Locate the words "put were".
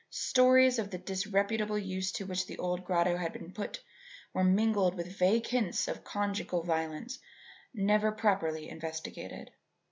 3.53-4.43